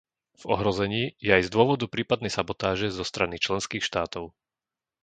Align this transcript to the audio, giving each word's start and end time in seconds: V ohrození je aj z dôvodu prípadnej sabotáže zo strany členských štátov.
V 0.41 0.57
ohrození 0.57 1.03
je 1.25 1.29
aj 1.37 1.43
z 1.47 1.53
dôvodu 1.55 1.85
prípadnej 1.95 2.31
sabotáže 2.37 2.87
zo 2.97 3.03
strany 3.11 3.35
členských 3.45 3.83
štátov. 3.89 4.25